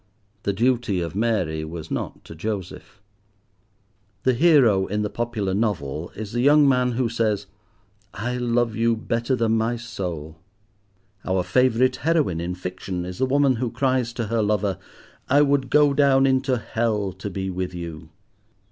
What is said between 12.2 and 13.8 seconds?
in fiction is the woman who